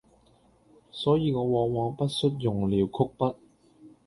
[0.91, 3.35] 所以我往往不恤用了曲筆，